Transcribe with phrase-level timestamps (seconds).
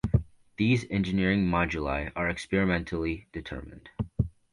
[0.57, 3.89] These engineering moduli are experimentally determined.